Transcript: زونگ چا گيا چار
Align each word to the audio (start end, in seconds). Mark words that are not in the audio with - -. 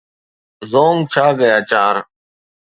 زونگ 0.69 0.99
چا 1.13 1.25
گيا 1.39 1.57
چار 1.69 1.95